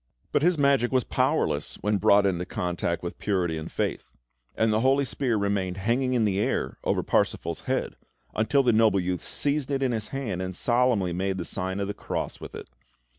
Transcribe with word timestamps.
But 0.31 0.41
his 0.41 0.57
magic 0.57 0.91
was 0.91 1.03
powerless 1.03 1.75
when 1.81 1.99
brought 1.99 2.25
into 2.25 2.43
contact 2.43 3.03
with 3.03 3.19
purity 3.19 3.55
and 3.59 3.71
faith; 3.71 4.11
and 4.55 4.73
the 4.73 4.79
holy 4.79 5.05
spear 5.05 5.37
remained 5.37 5.77
hanging 5.77 6.13
in 6.13 6.25
the 6.25 6.39
air 6.39 6.79
over 6.83 7.03
Parsifal's 7.03 7.59
head, 7.69 7.95
until 8.33 8.63
the 8.63 8.73
noble 8.73 8.99
youth 8.99 9.23
seized 9.23 9.69
it 9.69 9.83
in 9.83 9.91
his 9.91 10.07
hand, 10.07 10.41
and 10.41 10.55
solemnly 10.55 11.13
made 11.13 11.37
the 11.37 11.45
sign 11.45 11.79
of 11.79 11.87
the 11.87 11.93
Cross 11.93 12.39
with 12.41 12.55
it. 12.55 12.67